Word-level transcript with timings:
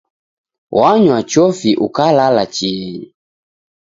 Wanywa 0.79 1.19
chofi 1.31 1.71
ukalala 1.85 2.43
chienyi. 2.55 3.05